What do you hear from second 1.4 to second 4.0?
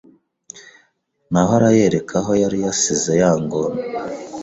arayereka aho yari yasize ya ngona